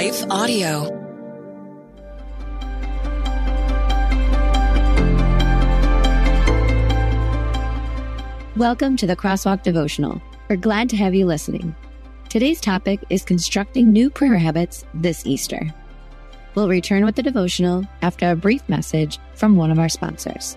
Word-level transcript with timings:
Life 0.00 0.24
Audio. 0.30 0.84
Welcome 8.56 8.96
to 8.96 9.06
the 9.06 9.14
Crosswalk 9.14 9.62
Devotional. 9.62 10.22
We're 10.48 10.56
glad 10.56 10.88
to 10.88 10.96
have 10.96 11.14
you 11.14 11.26
listening. 11.26 11.76
Today's 12.30 12.62
topic 12.62 13.04
is 13.10 13.24
constructing 13.24 13.92
new 13.92 14.08
prayer 14.08 14.38
habits 14.38 14.86
this 14.94 15.26
Easter. 15.26 15.70
We'll 16.54 16.70
return 16.70 17.04
with 17.04 17.16
the 17.16 17.22
devotional 17.22 17.84
after 18.00 18.30
a 18.30 18.36
brief 18.36 18.66
message 18.70 19.18
from 19.34 19.56
one 19.56 19.70
of 19.70 19.78
our 19.78 19.90
sponsors. 19.90 20.56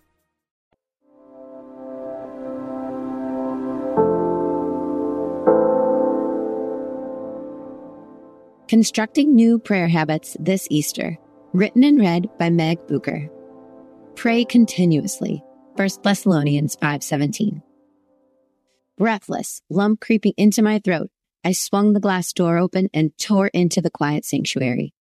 Constructing 8.71 9.35
New 9.35 9.59
Prayer 9.59 9.89
Habits 9.89 10.37
This 10.39 10.65
Easter, 10.71 11.17
written 11.51 11.83
and 11.83 11.99
read 11.99 12.29
by 12.39 12.49
Meg 12.49 12.77
Bucher. 12.87 13.29
Pray 14.15 14.45
continuously. 14.45 15.43
1 15.75 15.89
Thessalonians 16.03 16.77
5:17. 16.77 17.61
Breathless, 18.97 19.61
lump 19.69 19.99
creeping 19.99 20.31
into 20.37 20.61
my 20.61 20.79
throat, 20.79 21.11
I 21.43 21.51
swung 21.51 21.91
the 21.91 21.99
glass 21.99 22.31
door 22.31 22.57
open 22.57 22.87
and 22.93 23.11
tore 23.17 23.49
into 23.49 23.81
the 23.81 23.91
quiet 23.91 24.23
sanctuary. 24.23 24.93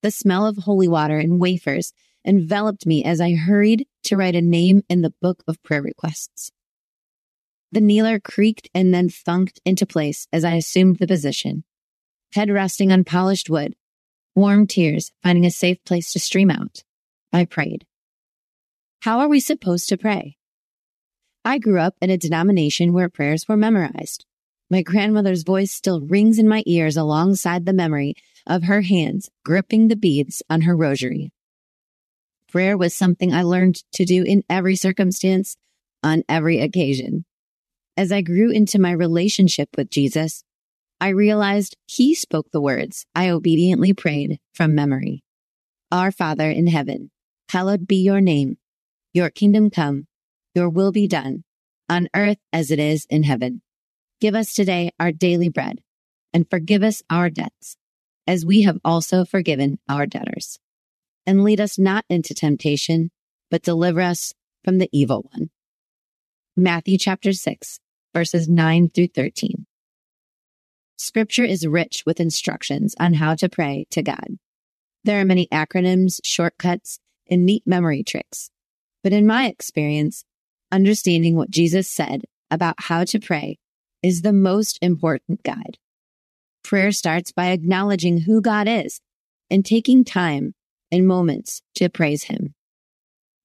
The 0.00 0.10
smell 0.10 0.46
of 0.46 0.56
holy 0.56 0.88
water 0.88 1.18
and 1.18 1.38
wafers 1.38 1.92
enveloped 2.24 2.86
me 2.86 3.04
as 3.04 3.20
I 3.20 3.34
hurried 3.34 3.86
to 4.04 4.16
write 4.16 4.34
a 4.34 4.40
name 4.40 4.80
in 4.88 5.02
the 5.02 5.12
book 5.20 5.44
of 5.46 5.62
prayer 5.62 5.82
requests. 5.82 6.52
The 7.70 7.82
kneeler 7.82 8.18
creaked 8.18 8.70
and 8.74 8.94
then 8.94 9.10
thunked 9.10 9.58
into 9.66 9.84
place 9.84 10.26
as 10.32 10.42
I 10.42 10.54
assumed 10.54 11.00
the 11.00 11.06
position 11.06 11.64
head 12.34 12.50
resting 12.50 12.92
on 12.92 13.04
polished 13.04 13.48
wood, 13.48 13.74
warm 14.34 14.66
tears 14.66 15.12
finding 15.22 15.46
a 15.46 15.50
safe 15.50 15.78
place 15.84 16.12
to 16.12 16.18
stream 16.18 16.50
out. 16.50 16.82
I 17.32 17.44
prayed. 17.44 17.86
How 19.00 19.20
are 19.20 19.28
we 19.28 19.40
supposed 19.40 19.88
to 19.88 19.96
pray? 19.96 20.36
I 21.44 21.58
grew 21.58 21.78
up 21.78 21.94
in 22.00 22.10
a 22.10 22.18
denomination 22.18 22.92
where 22.92 23.08
prayers 23.08 23.46
were 23.46 23.56
memorized. 23.56 24.24
My 24.70 24.82
grandmother's 24.82 25.42
voice 25.42 25.72
still 25.72 26.00
rings 26.00 26.38
in 26.38 26.48
my 26.48 26.62
ears 26.66 26.96
alongside 26.96 27.66
the 27.66 27.72
memory 27.72 28.14
of 28.46 28.64
her 28.64 28.80
hands 28.80 29.30
gripping 29.44 29.88
the 29.88 29.96
beads 29.96 30.42
on 30.48 30.62
her 30.62 30.74
rosary. 30.74 31.30
Prayer 32.50 32.76
was 32.76 32.94
something 32.94 33.32
I 33.32 33.42
learned 33.42 33.82
to 33.92 34.04
do 34.04 34.22
in 34.22 34.42
every 34.48 34.74
circumstance, 34.74 35.56
on 36.02 36.22
every 36.28 36.60
occasion. 36.60 37.24
As 37.96 38.10
I 38.10 38.22
grew 38.22 38.50
into 38.50 38.80
my 38.80 38.92
relationship 38.92 39.68
with 39.76 39.90
Jesus, 39.90 40.44
I 41.00 41.08
realized 41.08 41.76
he 41.86 42.14
spoke 42.14 42.50
the 42.50 42.60
words 42.60 43.06
I 43.14 43.28
obediently 43.30 43.92
prayed 43.92 44.38
from 44.52 44.74
memory. 44.74 45.22
Our 45.90 46.10
Father 46.10 46.50
in 46.50 46.66
heaven, 46.66 47.10
hallowed 47.50 47.86
be 47.86 47.96
your 47.96 48.20
name. 48.20 48.56
Your 49.12 49.30
kingdom 49.30 49.70
come, 49.70 50.06
your 50.54 50.68
will 50.68 50.92
be 50.92 51.06
done 51.06 51.44
on 51.88 52.08
earth 52.14 52.38
as 52.52 52.70
it 52.70 52.78
is 52.78 53.06
in 53.10 53.24
heaven. 53.24 53.62
Give 54.20 54.34
us 54.34 54.54
today 54.54 54.92
our 54.98 55.12
daily 55.12 55.48
bread 55.48 55.80
and 56.32 56.48
forgive 56.48 56.82
us 56.82 57.02
our 57.10 57.30
debts 57.30 57.76
as 58.26 58.46
we 58.46 58.62
have 58.62 58.78
also 58.84 59.24
forgiven 59.24 59.78
our 59.88 60.06
debtors. 60.06 60.58
And 61.26 61.44
lead 61.44 61.60
us 61.60 61.78
not 61.78 62.04
into 62.08 62.34
temptation, 62.34 63.10
but 63.50 63.62
deliver 63.62 64.00
us 64.00 64.32
from 64.64 64.78
the 64.78 64.88
evil 64.92 65.28
one. 65.32 65.50
Matthew 66.56 66.98
chapter 66.98 67.32
6, 67.32 67.80
verses 68.14 68.48
9 68.48 68.90
through 68.90 69.08
13. 69.08 69.66
Scripture 70.96 71.44
is 71.44 71.66
rich 71.66 72.04
with 72.06 72.20
instructions 72.20 72.94
on 73.00 73.14
how 73.14 73.34
to 73.34 73.48
pray 73.48 73.86
to 73.90 74.02
God. 74.02 74.38
There 75.02 75.20
are 75.20 75.24
many 75.24 75.48
acronyms, 75.48 76.20
shortcuts, 76.22 76.98
and 77.28 77.44
neat 77.44 77.62
memory 77.66 78.02
tricks. 78.02 78.50
But 79.02 79.12
in 79.12 79.26
my 79.26 79.46
experience, 79.46 80.24
understanding 80.70 81.36
what 81.36 81.50
Jesus 81.50 81.90
said 81.90 82.22
about 82.50 82.76
how 82.78 83.04
to 83.04 83.18
pray 83.18 83.58
is 84.02 84.22
the 84.22 84.32
most 84.32 84.78
important 84.80 85.42
guide. 85.42 85.78
Prayer 86.62 86.92
starts 86.92 87.32
by 87.32 87.46
acknowledging 87.46 88.18
who 88.18 88.40
God 88.40 88.68
is 88.68 89.00
and 89.50 89.64
taking 89.64 90.04
time 90.04 90.54
and 90.90 91.06
moments 91.06 91.60
to 91.74 91.88
praise 91.88 92.24
Him. 92.24 92.54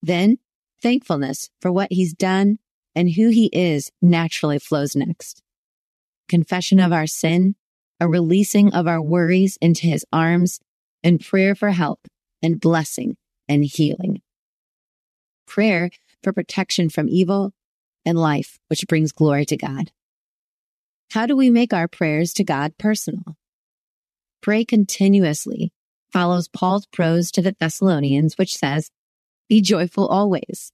Then, 0.02 0.38
thankfulness 0.81 1.50
for 1.60 1.72
what 1.72 1.92
He's 1.92 2.14
done 2.14 2.60
and 2.96 3.12
who 3.12 3.30
He 3.30 3.48
is 3.48 3.92
naturally 4.02 4.60
flows 4.60 4.96
next 4.96 5.42
confession 6.30 6.80
of 6.80 6.94
our 6.94 7.08
sin, 7.08 7.56
a 8.00 8.08
releasing 8.08 8.74
of 8.74 8.88
our 8.88 9.02
worries 9.02 9.58
into 9.62 9.88
his 9.88 10.06
arms, 10.14 10.60
and 11.04 11.20
prayer 11.20 11.56
for 11.56 11.72
help 11.72 12.08
and 12.42 12.60
blessing 12.60 13.18
and 13.48 13.66
healing. 13.66 14.22
Prayer 15.46 15.90
for 16.24 16.32
protection 16.32 16.90
from 16.90 17.10
evil 17.10 17.52
and 18.06 18.18
life, 18.18 18.60
which 18.68 18.88
brings 18.88 19.12
glory 19.12 19.46
to 19.46 19.58
God. 19.58 19.92
How 21.12 21.26
do 21.26 21.36
we 21.36 21.50
make 21.50 21.74
our 21.74 21.88
prayers 21.88 22.34
to 22.34 22.44
God 22.44 22.78
personal? 22.78 23.36
Pray 24.42 24.64
continuously 24.64 25.74
follows 26.12 26.48
Paul's 26.48 26.86
prose 26.88 27.32
to 27.32 27.42
the 27.42 27.56
Thessalonians, 27.60 28.38
which 28.38 28.56
says, 28.56 28.90
Be 29.48 29.62
joyful 29.62 30.08
always. 30.08 30.72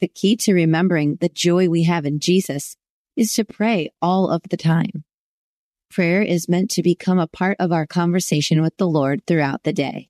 The 0.00 0.08
key 0.08 0.36
to 0.38 0.54
remembering 0.54 1.16
the 1.20 1.28
joy 1.28 1.68
we 1.68 1.84
have 1.84 2.04
in 2.04 2.20
Jesus 2.20 2.76
is 3.16 3.32
to 3.32 3.44
pray 3.44 3.90
all 4.02 4.30
of 4.30 4.42
the 4.50 4.56
time. 4.56 5.04
Prayer 5.90 6.22
is 6.22 6.48
meant 6.48 6.70
to 6.72 6.82
become 6.82 7.18
a 7.18 7.26
part 7.26 7.56
of 7.58 7.72
our 7.72 7.86
conversation 7.86 8.60
with 8.60 8.76
the 8.76 8.88
Lord 8.88 9.22
throughout 9.26 9.62
the 9.62 9.72
day. 9.72 10.08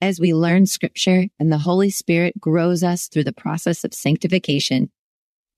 As 0.00 0.20
we 0.20 0.34
learn 0.34 0.66
scripture 0.66 1.26
and 1.38 1.52
the 1.52 1.58
Holy 1.58 1.90
Spirit 1.90 2.40
grows 2.40 2.82
us 2.82 3.08
through 3.08 3.24
the 3.24 3.32
process 3.32 3.84
of 3.84 3.94
sanctification, 3.94 4.90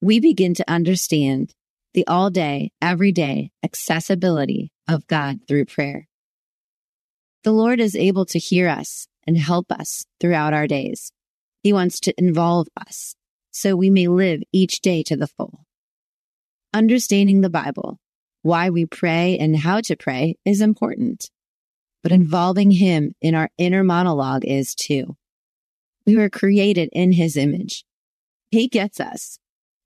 we 0.01 0.19
begin 0.19 0.53
to 0.55 0.69
understand 0.69 1.53
the 1.93 2.05
all 2.07 2.29
day, 2.29 2.71
everyday 2.81 3.51
accessibility 3.63 4.71
of 4.87 5.07
God 5.07 5.39
through 5.47 5.65
prayer. 5.65 6.07
The 7.43 7.51
Lord 7.51 7.79
is 7.79 7.95
able 7.95 8.25
to 8.27 8.39
hear 8.39 8.67
us 8.67 9.07
and 9.25 9.37
help 9.37 9.71
us 9.71 10.05
throughout 10.19 10.53
our 10.53 10.67
days. 10.67 11.11
He 11.63 11.73
wants 11.73 11.99
to 12.01 12.13
involve 12.17 12.67
us 12.77 13.15
so 13.51 13.75
we 13.75 13.89
may 13.89 14.07
live 14.07 14.41
each 14.51 14.81
day 14.81 15.03
to 15.03 15.15
the 15.15 15.27
full. 15.27 15.65
Understanding 16.81 17.41
the 17.41 17.49
Bible, 17.51 17.99
why 18.41 18.71
we 18.71 18.87
pray 18.87 19.37
and 19.37 19.55
how 19.55 19.81
to 19.81 19.95
pray 19.95 20.37
is 20.43 20.61
important, 20.61 21.29
but 22.01 22.11
involving 22.11 22.71
Him 22.71 23.13
in 23.21 23.35
our 23.35 23.51
inner 23.59 23.83
monologue 23.83 24.43
is 24.45 24.73
too. 24.73 25.15
We 26.07 26.15
were 26.15 26.27
created 26.27 26.89
in 26.91 27.11
His 27.11 27.37
image. 27.37 27.85
He 28.49 28.67
gets 28.67 28.99
us. 28.99 29.37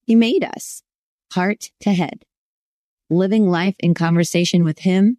He 0.06 0.15
made 0.15 0.45
us 0.45 0.83
heart 1.33 1.69
to 1.81 1.92
head. 1.92 2.24
Living 3.09 3.50
life 3.50 3.75
in 3.80 3.94
conversation 3.94 4.63
with 4.63 4.80
Him 4.80 5.18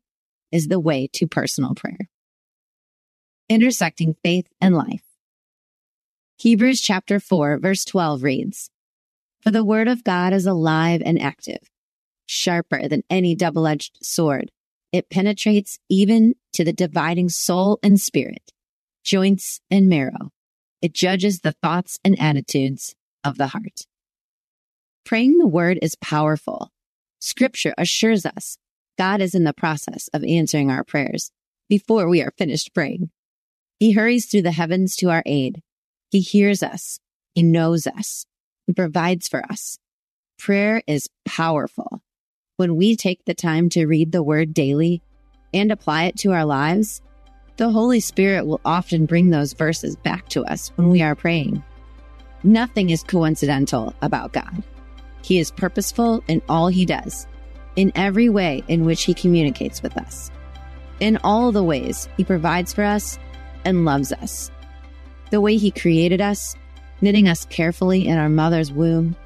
is 0.51 0.69
the 0.69 0.81
way 0.81 1.11
to 1.13 1.27
personal 1.27 1.75
prayer. 1.75 2.09
Intersecting 3.51 4.17
faith 4.25 4.47
and 4.63 4.75
life. 4.75 5.05
Hebrews 6.39 6.81
chapter 6.81 7.21
4 7.21 7.59
verse 7.59 7.85
12 7.85 8.23
reads, 8.23 8.71
for 9.47 9.53
the 9.53 9.65
word 9.65 9.87
of 9.87 10.03
God 10.03 10.33
is 10.33 10.45
alive 10.45 11.01
and 11.07 11.23
active, 11.23 11.71
sharper 12.27 12.89
than 12.89 13.05
any 13.09 13.37
double 13.37 13.69
edged 13.69 13.97
sword. 14.03 14.51
It 14.91 15.09
penetrates 15.09 15.79
even 15.89 16.35
to 16.55 16.65
the 16.65 16.73
dividing 16.73 17.29
soul 17.29 17.79
and 17.81 18.01
spirit, 18.01 18.51
joints 19.05 19.61
and 19.71 19.89
marrow. 19.89 20.33
It 20.83 20.95
judges 20.95 21.41
the 21.41 21.55
thoughts 21.63 22.01
and 22.05 22.21
attitudes 22.21 22.97
of 23.23 23.39
the 23.39 23.47
heart. 23.47 23.83
Praying 25.05 25.39
the 25.39 25.47
word 25.47 25.79
is 25.81 25.95
powerful. 25.95 26.73
Scripture 27.21 27.75
assures 27.79 28.27
us 28.27 28.59
God 28.99 29.21
is 29.21 29.33
in 29.33 29.45
the 29.45 29.55
process 29.55 30.09
of 30.13 30.25
answering 30.25 30.73
our 30.73 30.83
prayers 30.83 31.31
before 31.69 32.09
we 32.09 32.21
are 32.21 32.33
finished 32.37 32.75
praying. 32.75 33.11
He 33.79 33.93
hurries 33.93 34.27
through 34.27 34.43
the 34.43 34.51
heavens 34.51 34.97
to 34.97 35.11
our 35.11 35.23
aid. 35.25 35.63
He 36.11 36.19
hears 36.19 36.65
us. 36.65 36.99
He 37.37 37.45
knows 37.45 37.87
us. 37.87 38.27
He 38.67 38.73
provides 38.73 39.29
for 39.29 39.45
us. 39.45 39.79
Prayer 40.39 40.83
is 40.87 41.09
powerful. 41.25 42.03
When 42.57 42.77
we 42.77 42.97
take 42.97 43.25
the 43.25 43.35
time 43.35 43.69
to 43.71 43.87
read 43.87 44.13
the 44.13 44.23
word 44.23 44.55
daily 44.55 45.03
and 45.55 45.71
apply 45.71 46.05
it 46.05 46.17
to 46.19 46.33
our 46.33 46.45
lives, 46.45 47.01
the 47.57 47.71
Holy 47.71 48.01
Spirit 48.01 48.47
will 48.47 48.61
often 48.65 49.07
bring 49.07 49.31
those 49.31 49.53
verses 49.53 49.97
back 49.97 50.29
to 50.31 50.45
us 50.45 50.73
when 50.77 50.91
we 50.91 51.01
are 51.01 51.15
praying. 51.15 51.63
Nothing 52.43 52.91
is 52.91 53.03
coincidental 53.03 53.95
about 54.03 54.33
God. 54.33 54.63
He 55.23 55.39
is 55.39 55.51
purposeful 55.51 56.23
in 56.29 56.43
all 56.49 56.69
he 56.69 56.85
does, 56.85 57.27
in 57.77 57.93
every 57.95 58.29
way 58.29 58.63
in 58.69 58.85
which 58.85 59.05
he 59.05 59.15
communicates 59.15 59.83
with 59.83 59.97
us, 59.97 60.31
in 61.01 61.19
all 61.25 61.51
the 61.51 61.65
ways 61.65 62.09
he 62.17 62.25
provides 62.25 62.73
for 62.73 62.85
us 62.85 63.19
and 63.65 63.85
loves 63.85 64.13
us. 64.13 64.51
The 65.31 65.41
way 65.41 65.57
he 65.57 65.71
created 65.71 66.21
us, 66.21 66.55
knitting 67.01 67.29
us 67.29 67.45
carefully 67.47 68.07
in 68.07 68.19
our 68.19 68.29
mother's 68.29 68.73
womb, 68.73 69.17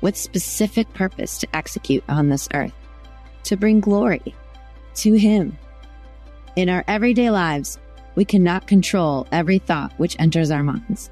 with 0.00 0.16
specific 0.16 0.92
purpose 0.92 1.38
to 1.38 1.56
execute 1.56 2.04
on 2.08 2.28
this 2.28 2.48
earth, 2.54 2.74
to 3.44 3.56
bring 3.56 3.80
glory 3.80 4.34
to 4.94 5.14
Him. 5.14 5.56
In 6.56 6.68
our 6.68 6.84
everyday 6.86 7.30
lives, 7.30 7.78
we 8.14 8.24
cannot 8.24 8.66
control 8.66 9.26
every 9.32 9.58
thought 9.58 9.92
which 9.96 10.16
enters 10.18 10.50
our 10.50 10.62
minds, 10.62 11.10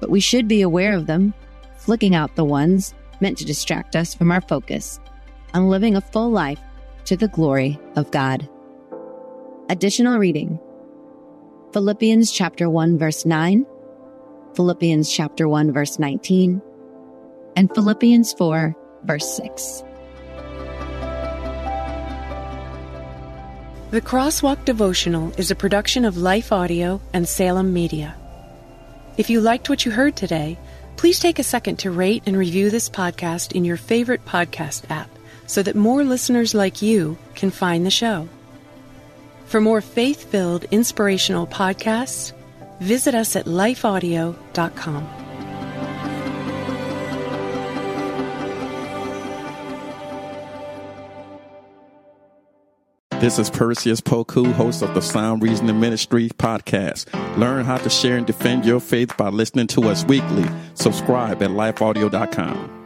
but 0.00 0.10
we 0.10 0.20
should 0.20 0.48
be 0.48 0.62
aware 0.62 0.94
of 0.94 1.06
them, 1.06 1.32
flicking 1.76 2.14
out 2.14 2.34
the 2.36 2.44
ones 2.44 2.94
meant 3.20 3.38
to 3.38 3.44
distract 3.44 3.96
us 3.96 4.14
from 4.14 4.30
our 4.30 4.40
focus 4.40 5.00
on 5.54 5.68
living 5.68 5.96
a 5.96 6.00
full 6.00 6.30
life 6.30 6.60
to 7.04 7.16
the 7.16 7.28
glory 7.28 7.78
of 7.96 8.10
God. 8.10 8.48
Additional 9.70 10.18
reading 10.18 10.58
Philippians 11.72 12.30
chapter 12.30 12.68
1 12.68 12.98
verse 12.98 13.24
9, 13.24 13.64
Philippians 14.54 15.10
chapter 15.10 15.48
1 15.48 15.72
verse 15.72 15.98
19, 15.98 16.62
and 17.56 17.74
Philippians 17.74 18.32
4, 18.34 18.74
verse 19.04 19.36
6. 19.36 19.82
The 23.90 24.00
Crosswalk 24.00 24.64
Devotional 24.64 25.32
is 25.38 25.50
a 25.50 25.54
production 25.54 26.04
of 26.04 26.16
Life 26.16 26.50
Audio 26.50 27.00
and 27.12 27.28
Salem 27.28 27.72
Media. 27.72 28.16
If 29.16 29.30
you 29.30 29.40
liked 29.40 29.68
what 29.68 29.84
you 29.84 29.92
heard 29.92 30.16
today, 30.16 30.58
please 30.96 31.20
take 31.20 31.38
a 31.38 31.44
second 31.44 31.76
to 31.80 31.90
rate 31.90 32.24
and 32.26 32.36
review 32.36 32.70
this 32.70 32.88
podcast 32.88 33.52
in 33.52 33.64
your 33.64 33.76
favorite 33.76 34.24
podcast 34.24 34.90
app 34.90 35.10
so 35.46 35.62
that 35.62 35.76
more 35.76 36.02
listeners 36.02 36.54
like 36.54 36.82
you 36.82 37.16
can 37.34 37.50
find 37.50 37.86
the 37.86 37.90
show. 37.90 38.28
For 39.46 39.60
more 39.60 39.80
faith 39.80 40.24
filled, 40.30 40.64
inspirational 40.72 41.46
podcasts, 41.46 42.32
visit 42.84 43.14
us 43.14 43.34
at 43.34 43.46
lifeaudio.com. 43.46 45.08
This 53.20 53.38
is 53.38 53.48
Perseus 53.48 54.02
Poku, 54.02 54.52
host 54.52 54.82
of 54.82 54.92
the 54.92 55.00
Sound 55.00 55.42
Reasoning 55.42 55.80
Ministry 55.80 56.28
podcast. 56.28 57.06
Learn 57.38 57.64
how 57.64 57.78
to 57.78 57.88
share 57.88 58.18
and 58.18 58.26
defend 58.26 58.66
your 58.66 58.80
faith 58.80 59.16
by 59.16 59.28
listening 59.30 59.66
to 59.68 59.84
us 59.84 60.04
weekly. 60.04 60.44
Subscribe 60.74 61.42
at 61.42 61.50
lifeaudio.com. 61.50 62.83